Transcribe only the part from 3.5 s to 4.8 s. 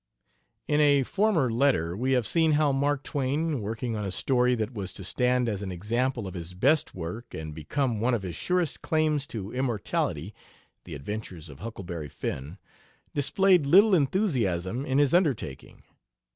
working on a story that